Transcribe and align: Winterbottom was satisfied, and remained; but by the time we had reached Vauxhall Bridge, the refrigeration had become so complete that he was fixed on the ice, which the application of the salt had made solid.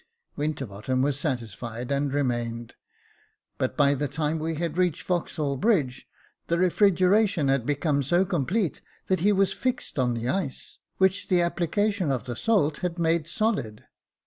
Winterbottom 0.35 1.03
was 1.03 1.19
satisfied, 1.19 1.91
and 1.91 2.11
remained; 2.11 2.73
but 3.59 3.77
by 3.77 3.93
the 3.93 4.07
time 4.07 4.39
we 4.39 4.55
had 4.55 4.75
reached 4.75 5.03
Vauxhall 5.05 5.57
Bridge, 5.57 6.07
the 6.47 6.57
refrigeration 6.57 7.49
had 7.49 7.67
become 7.67 8.01
so 8.01 8.25
complete 8.25 8.81
that 9.05 9.19
he 9.19 9.31
was 9.31 9.53
fixed 9.53 9.99
on 9.99 10.15
the 10.15 10.27
ice, 10.27 10.79
which 10.97 11.27
the 11.27 11.43
application 11.43 12.11
of 12.11 12.23
the 12.23 12.35
salt 12.35 12.79
had 12.79 12.97
made 12.97 13.27
solid. 13.27 13.83